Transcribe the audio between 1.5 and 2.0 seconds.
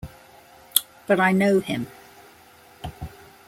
him.